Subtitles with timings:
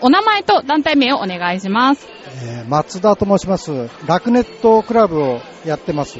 [0.02, 2.06] お名前と団体名をお願いします。
[2.44, 3.88] えー松田と申します。
[4.06, 6.18] ラクネットクラブをやってます。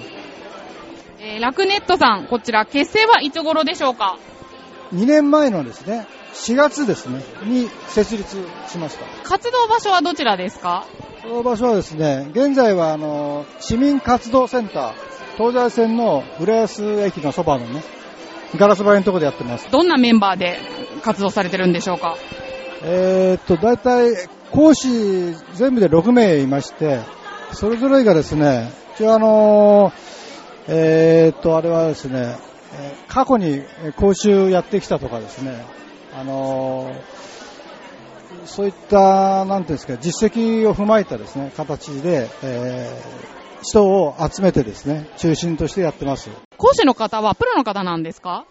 [1.21, 4.19] えー、ラクネットさん、こちら結成はいつ頃でしょうか
[4.95, 8.37] ？2年前のですね、4月ですね、に設立
[8.69, 9.05] しました。
[9.29, 10.87] 活動場所はどちらですか？
[11.25, 14.93] この場所はですね、現在はあの、市民活動センター、
[15.37, 17.83] 東西線の浦安駅のそばのね、
[18.57, 19.69] ガラス張りのところでやってます。
[19.73, 20.59] どんなメンバーで
[21.03, 22.17] 活動されてるんでしょうか？
[22.89, 24.15] えーっと、大体、
[24.53, 24.89] 講師
[25.55, 27.01] 全部で6名いまして、
[27.53, 29.93] それぞれがですね、一応あのー
[30.69, 32.37] えーっと、あれはですね、
[33.09, 33.63] 過去に
[33.97, 35.65] 講習やってきたとかですね、
[36.15, 37.27] あのー
[38.47, 46.29] そういった、なんていうんですか、実績を踏まえたですね、形で、えー人を集めてですね、中心としてやってます。
[46.57, 48.45] 講師の方はプロの方なんですか？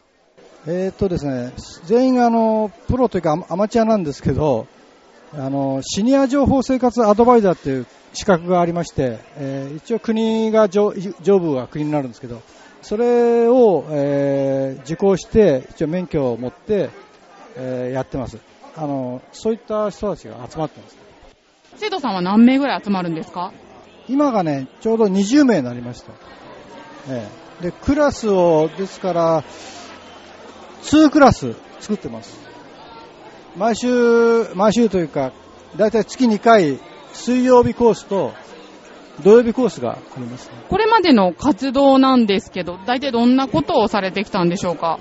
[0.68, 1.54] えーっとですね、
[1.86, 4.68] 全員あの、プロというかアマチュアなんですけど、
[5.34, 12.42] あの、シニア情報生活アドバイザーっていう資格がありまして、えー一応国が上、上部は国になるんですけど、
[12.82, 16.90] それを、えー受講して、一応免許を持って、
[17.56, 18.40] えーやってます。
[18.76, 20.98] あの、そういった人たちが集まってます。
[21.78, 23.52] 生徒さんは何名ぐらい集まるんですか？
[24.08, 26.12] 今がね、ちょうど20名になりました。
[27.10, 27.28] え
[27.62, 29.44] えで、クラスを、ですから、
[30.86, 32.38] 2クラス作ってます。
[33.58, 35.32] 毎週、毎週というか、
[35.78, 36.80] だいたい月2回、
[37.14, 38.34] 水曜日コースと
[39.24, 40.54] 土曜日コースがありますね。
[40.70, 45.00] これまでの活動なんですけど、大体どんなことをされてきたんでしょうか？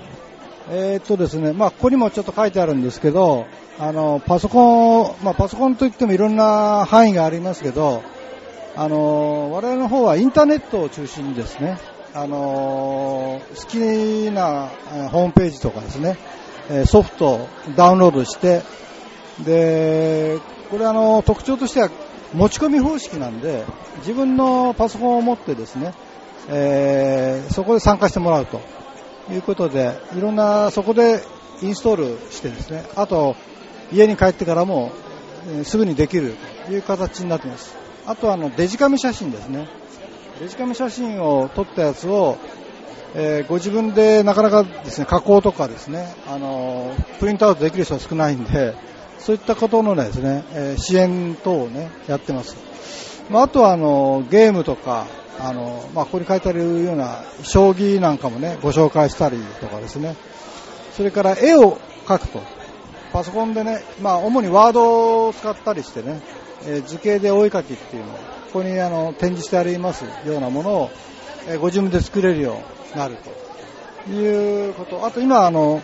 [0.71, 3.45] えーっとですね、まあ、ここにもちょっと書いてあるんですけど、
[3.77, 8.01] あの、パソコン、まあ、パソコンといってもいろんな範囲がありますけど、
[8.75, 11.77] あの、我々の方はインターネットを中心にですね、
[12.15, 13.77] あの、好き
[14.31, 14.69] な
[15.11, 16.17] ホームページとかですね、
[16.85, 18.61] ソフトをダウンロードして、
[19.43, 20.39] で、
[20.71, 21.89] これあの、特徴としては
[22.33, 23.65] 持ち込み方式なんで、
[23.97, 25.93] 自分のパソコンを持ってですね、
[26.47, 28.61] えーそこで参加してもらうと。
[29.31, 31.23] いうことで、いろんな、そこで
[31.61, 33.35] インストールしてですね、あと、
[33.91, 34.91] 家に帰ってからも、
[35.49, 36.35] えすぐにできる
[36.67, 37.75] という形になっています。
[38.05, 39.67] あとはあの、デジカメ写真ですね。
[40.39, 42.37] デジカメ写真を撮ったやつを、
[43.13, 48.75] えーご自分でなかなかですね、加工とかですね、あの、プリントアウトできる人は少ないんで、
[49.19, 52.57] そういったことのですね、えー支援等をね、やってます。
[53.29, 55.07] まあ、あとはあの、ゲームとか、
[55.39, 60.15] あの、まあ、ここに書いてあるような将棋なんかもね、ご紹介したりとかですね。
[60.95, 62.41] それから絵を描くと。
[63.13, 66.21] パソコンでね、まあ、主にワードを使ったりしてね、
[66.67, 68.15] えー図形でお絵描きっていうのを、
[68.55, 70.89] こにあの、展示してありますようなものを、
[71.47, 72.61] えご自分で作れるよ
[72.91, 73.17] うになる
[74.05, 75.05] ということ。
[75.05, 75.81] あと今あの、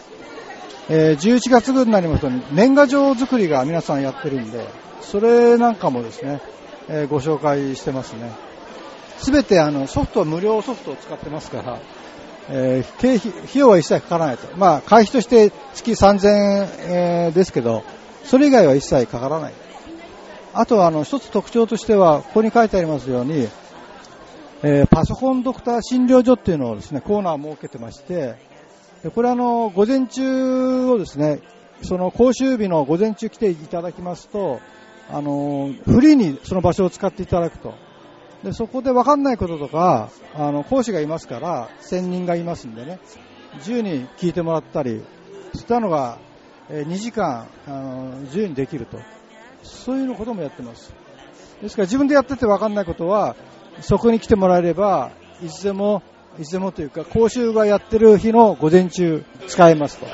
[0.90, 4.66] え11月ぐらいになりますと、年賀状作りが皆さんやってるんで、
[5.02, 6.42] それなんかもですね、
[6.88, 8.32] えご紹介してますね。
[9.18, 11.80] すべてあのソフト無料ソフトを使ってますから、
[12.50, 14.48] えー経費、費用は一切かからないと。
[14.58, 17.84] まあ、会費として月3000円、えーですけど、
[18.24, 19.53] それ以外は一切かからない。
[20.54, 23.48] あとはあの、一つ特徴としては、ここに書いてありますように、
[24.64, 28.36] えーパソコンドクター診療所っていうのをですね、コーナーを設けてまして、
[29.02, 31.40] でこれあの、午前中をですね、
[31.84, 34.60] その講習日の午前中来ていただきますと、
[35.10, 37.74] あの、フリーにその場所を使っていただくと。
[38.44, 43.00] で、そこで分かんないこととか、あの、講師がいますから、専任がいますんでね、
[43.60, 45.02] 自由に聞いてもらったり、
[45.54, 46.18] そういったのが、
[46.70, 48.98] え2時間、あの、自由にできると。
[49.64, 50.94] そういうのこともやってます。
[51.62, 53.36] ですから自分でやってて分かんないことは、
[53.82, 55.12] そこに来てもらえれば、
[55.44, 56.02] いつでも、
[56.40, 60.06] いつでもというか、講習がやってる日の午前中使えますと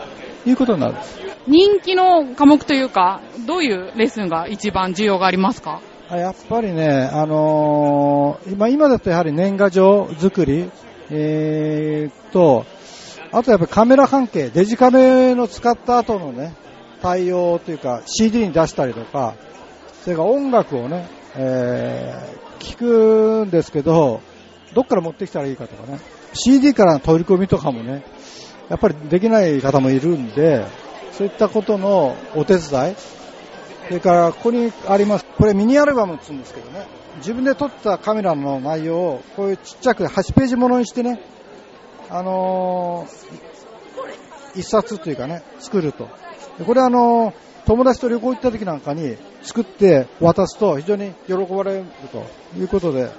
[0.49, 1.19] いうことになるんです。
[1.47, 5.81] 人気の科目というか、どういうレッスンが一番需要がありますか？
[6.09, 10.69] あやっぱりね、あのー今、今だとやはり年賀状作り、
[11.09, 12.65] えー、と、
[13.31, 16.53] あとやっぱりカメラ関係、デジカメの使った後のね、
[17.01, 19.35] 対応というか CD に出したりとか、
[20.07, 21.05] それか音楽をね、
[21.35, 24.21] えー聞くんですけど、
[24.73, 25.99] どっから持ってきたらいいかとかね、
[26.33, 28.05] CD からの取り込みとかもね、
[28.69, 30.65] やっぱりできない方もいるんで、
[31.11, 32.95] そういったことのお手伝い、
[33.89, 36.87] それからここにあります、これミニアルバムって言うんですけどね、
[37.17, 41.21] 自分で撮ったカメラの内容をこういうちっちゃく8ページものにしてね、
[42.09, 46.07] あのー一冊というかね、作ると。
[46.65, 52.25] これあのー友達と旅行行った時なんかに作って渡すと非常に喜ばれると
[52.59, 53.11] いうことで、こ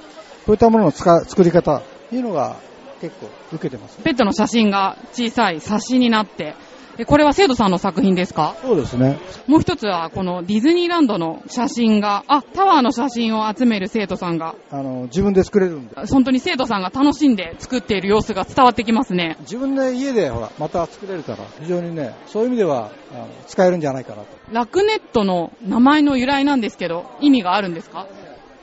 [0.49, 2.57] ういったものの使作り方というのが
[3.01, 3.99] 結構受けてます。
[4.03, 6.55] ペットの写真が小さい冊子になって、
[6.99, 8.57] でこれは生徒さんの作品ですか？
[8.61, 9.19] そうですね。
[9.47, 15.95] もう一つは、このディズニーランドの写真が、あ、タワーの写真を集める生徒さんが、あの、自分で作れるんで。
[16.11, 19.37] 本当に生徒さんが楽しんで作っている様子が伝わってきますね。
[19.43, 24.27] 自分で家でほら、また作れるから、非常にね、そういう意味では、あの使えるんじゃないかなと。
[24.51, 28.09] ラクネットの名前の由来なんですけど、意味があるんですか？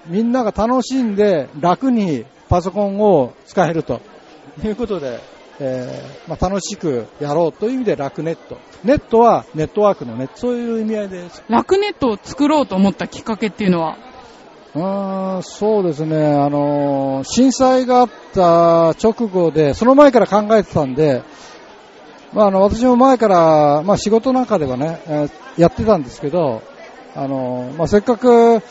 [0.07, 4.01] みんなが楽しんで楽にパソコンを使えると
[4.61, 5.21] いうことで、
[5.59, 8.57] えーまあ、楽しくやろうという意味でラクネット。
[8.83, 11.43] ネットはネットワークのネット、そういう意味合いです。
[11.47, 13.97] ラクネットを作ろうと思ったきっかけっていうのは、
[14.75, 21.23] うーん、そうですね、あのー震災があった直後で、その前から考えてたんで、
[22.33, 26.61] まあ、あの、私も前から、まあ、仕事なんかではね、えーやってたんですけど、
[27.15, 28.61] あのーまあ、せっかく、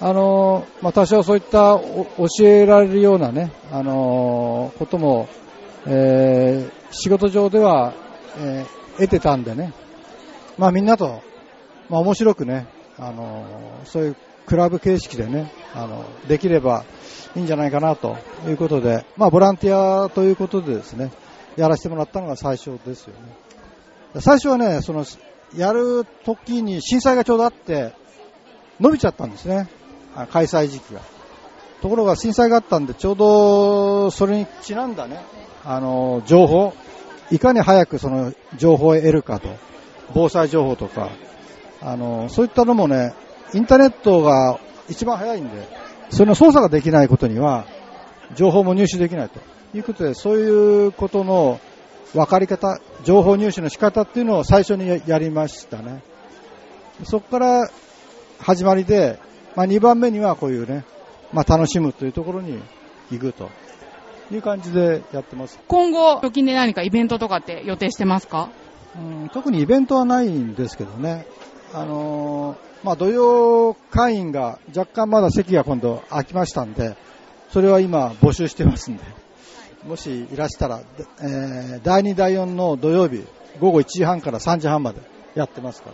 [0.00, 2.06] あのーまあ、多少そういったお
[2.38, 5.28] 教えられるようなね、あのーことも、
[5.86, 7.94] えー仕事上では、
[8.38, 9.72] えー得てたんでね、
[10.58, 11.22] まあ、みんなと、
[11.88, 12.66] まあ、面白くね、
[12.98, 13.44] あの
[13.84, 14.16] そういう
[14.46, 16.84] クラブ形式でね、あの、できれば
[17.34, 18.16] いいんじゃないかなと
[18.46, 21.10] いうことで、まあ、ボランティアということでですね、
[21.56, 24.20] やらせてもらったのが最初ですよね。
[24.20, 25.04] 最初はね、その、
[25.54, 27.92] やる時に震災がちょうどあって、
[28.80, 29.68] 伸びちゃったんですね、
[30.30, 31.00] 開催時期が。
[31.82, 35.20] ところが震災があったんで、ちょうどそれにちなんだね、
[35.64, 36.72] あの、情報、
[37.30, 39.48] いかに早くその情報を得るかと、
[40.14, 41.10] 防災情報とか、
[41.80, 43.14] あの、そういったのもね、
[43.52, 44.58] インターネットが
[44.88, 45.68] 一番早いんで、
[46.10, 47.66] それの操作ができないことには、
[48.34, 49.40] 情報も入手できないと
[49.74, 51.60] いうことで、そういうことの
[52.14, 56.02] 分かり方、情報入手の仕方っていうのを最初にやりましたね。
[57.04, 57.70] そこから
[58.38, 59.18] 始まりで、
[59.54, 60.84] まあ、2番目にはこういうね、
[61.36, 62.58] まあ、楽しむというところに
[63.10, 63.50] 行くと
[64.32, 65.60] いう感じでやってます。
[65.68, 68.48] 今後、直近で何かイベントとかって予定してますか？
[68.96, 71.26] うん特にイベントはないんですけどね、
[71.74, 72.56] あのー
[72.86, 76.96] まあ、土曜会員が若干まだ席が今度空きましたんで、
[77.50, 79.02] それは今募集してますんで、
[79.86, 80.84] もしいらしたら、で
[81.20, 83.22] えー第2、第4の土曜日、
[83.60, 85.00] 午後1時半から3時半まで
[85.34, 85.90] やってますか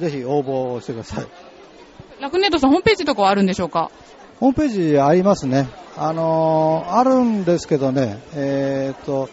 [0.00, 1.26] ら、ぜひ応募してください。
[2.20, 3.90] ラクネットさんホームページとかはあるんでしょうか？
[4.40, 5.68] ホームページありますね。
[5.96, 9.30] あのーあるんですけどね、えーっと、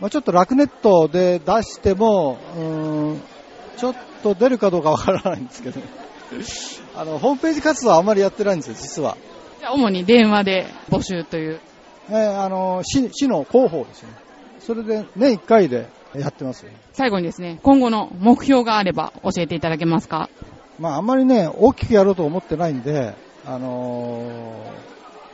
[0.00, 3.20] まあ、ちょっとラクネットで出しても、うーん、
[3.76, 5.80] ちょっと出るかどうかわからないんですけど、
[6.96, 9.16] あの、ホームページ活動はあんまりやってないんですよ、実は。
[9.58, 11.60] じゃあ主に電話で募集という。
[12.10, 14.10] えーあの、市、市の広報ですね。
[14.60, 16.70] それで年1回でやってますよ。
[16.92, 20.28] 最後にですね、今後の目標があれば教えていただけますか？
[20.78, 23.14] まあ、あんまりね、大きくやろうと思ってないんで、
[23.44, 24.72] あの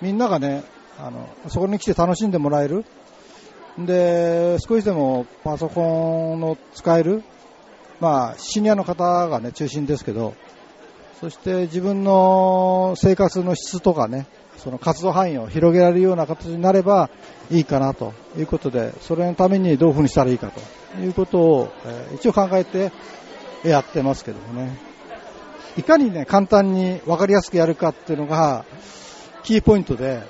[0.00, 0.64] みんながね、
[0.98, 2.84] あの、そこに来て楽しんでもらえる。
[3.78, 7.22] で、少しでもパソコンの使える。
[8.00, 10.34] まあ、シニアの方がね、中心ですけど、
[11.20, 14.26] そして自分の生活の質とかね、
[14.58, 17.10] その活動範囲を広げられるような形になれば
[17.50, 22.92] いいかなということで、それのためにどういうふうにしたらいいかということを、えー一応考えて
[23.64, 24.93] やってますけどもね。
[25.76, 28.64] いかにね、簡単に分かりやすくやるかっていうのが、
[29.42, 30.22] キーポイントで、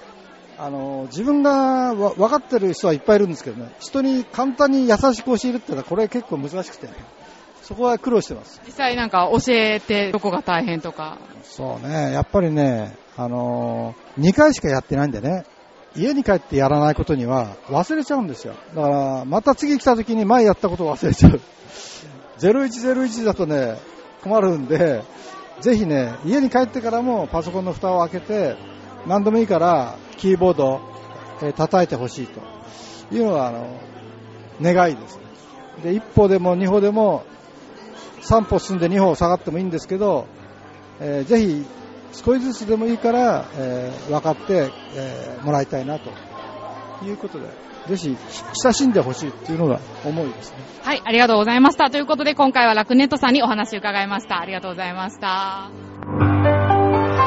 [0.58, 6.88] あの、自分がわ分かってる人はいっぱいいるんですけどね、人に簡単に優しく教えるってのは、これ結構難しくて、
[7.62, 8.60] そこは苦労してます。
[8.66, 11.18] 実際なんか教えてどこが大変とか。
[11.42, 15.44] そうね、やっぱりね、あの2回しかやってないんでね、
[15.96, 18.54] 家に帰ってやらないことには忘れちゃうんですよ。
[18.74, 21.40] だから、また次来た時に前やったことを忘れちゃう。
[22.38, 23.78] 0101だとね、
[24.22, 25.04] 困るんで、
[25.60, 28.56] ぜひね、家に帰ってからもパソコンの蓋を開けて、
[29.06, 30.80] 何でもいいからキーボード、
[31.42, 32.40] えー叩いてほしいと
[33.14, 33.66] いうのが、あの、
[34.62, 35.18] 願いです。
[35.82, 37.24] で、一歩でも二歩でも、
[38.20, 40.26] 三歩進んで二歩下がってもいいんですけど、
[41.00, 41.64] えーぜひ
[42.12, 46.10] 少しずつでもいいから、えー分かって、えーもらいたいなと
[47.02, 47.46] いうことで、
[47.86, 48.16] ぜひ
[48.62, 50.56] 親しんでほしいっていうのが思いですね。
[50.82, 51.90] はい、ありがとうございました。
[51.90, 54.40] ということで今回はラクネットさんにお話伺いました。
[54.40, 55.70] ありがとうございました。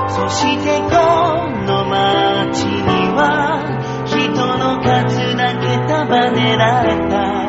[0.10, 0.90] そしてこ
[1.66, 7.47] の街には人の数だけ束ねられた